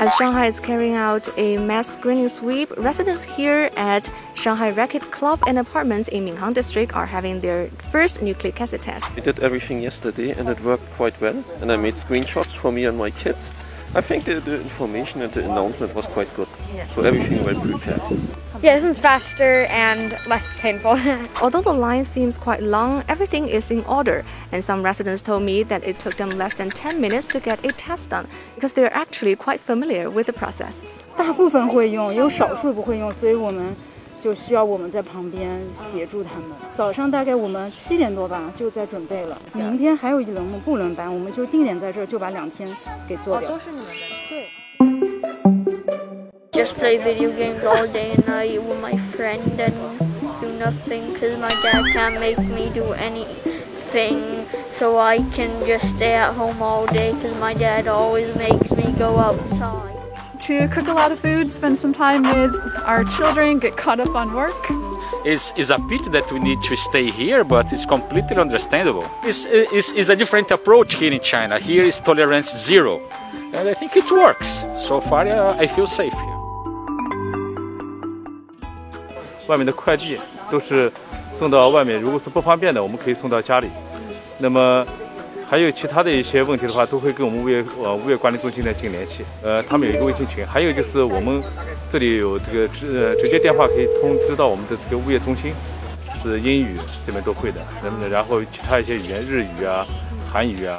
[0.00, 5.38] As Shanghai is carrying out a mass screening sweep, residents here at Shanghai Racquet Club
[5.46, 9.04] and apartments in Minhang District are having their first nucleic acid test.
[9.14, 12.86] We did everything yesterday and it worked quite well, and I made screenshots for me
[12.86, 13.52] and my kids.
[13.94, 16.48] I think the, the information and the announcement was quite good,
[16.88, 18.00] so everything well prepared.
[18.61, 20.97] Yeah, this one's faster and less painful.
[21.41, 25.63] Although the line seems quite long, everything is in order, and some residents told me
[25.63, 28.93] that it took them less than 10 minutes to get a test done because they're
[28.93, 30.85] actually quite familiar with the process.
[31.17, 33.75] 大部分会用，有少数不会用，所以我们
[34.19, 36.49] 就需要我们在旁边协助他们。
[36.73, 42.73] 早上大概我们七点多吧就在准备了，明天还有一轮不轮班，我们就定点在这儿，就把两天
[43.07, 43.49] 给做掉。
[43.51, 43.91] 都是你们的。
[44.29, 44.47] 对。
[46.60, 49.74] Just play video games all day and night with my friend and
[50.42, 54.44] do nothing because my dad can't make me do anything.
[54.72, 58.92] So I can just stay at home all day because my dad always makes me
[58.98, 59.96] go outside.
[60.40, 64.14] to cook a lot of food, spend some time with our children, get caught up
[64.14, 64.62] on work.
[65.24, 69.10] It's, it's a pity that we need to stay here, but it's completely understandable.
[69.22, 71.58] It's, it's, it's a different approach here in China.
[71.58, 73.00] Here is tolerance zero.
[73.54, 74.66] And I think it works.
[74.88, 76.39] So far, uh, I feel safe here.
[79.50, 80.16] 外面的快递
[80.48, 80.90] 都是
[81.32, 83.66] 送到外面，如果是不方便的，我们可以送到家里。
[84.38, 84.86] 那么
[85.48, 89.24] 还有其他的一些问题的话，都会跟我们物业呃物业管理中心来进行联系。
[89.42, 91.42] 呃，他们有一个微信群，还有就是我们
[91.90, 95.52] 这里有这个直呃直接电话可以通知到我们的这个物业中心，
[96.14, 97.60] 是英语这边都会的。
[97.82, 99.84] 那么然后其他一些语言，日语啊、
[100.32, 100.78] 韩语啊。